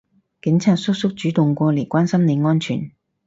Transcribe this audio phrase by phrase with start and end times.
[0.41, 2.89] 警察叔叔主動過嚟關心你安全